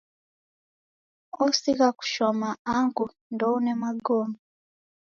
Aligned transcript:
Osigha 1.43 1.87
kushoma 1.97 2.49
angu 2.75 3.05
ndeune 3.33 3.71
magome. 3.81 4.37